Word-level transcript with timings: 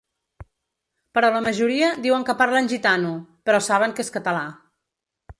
Però 1.17 1.27
la 1.33 1.41
majoria 1.47 1.89
diuen 2.05 2.25
que 2.29 2.35
parlen 2.39 2.69
gitano, 2.71 3.11
però 3.49 3.59
saben 3.67 3.93
que 3.99 4.05
és 4.07 4.11
català. 4.17 4.41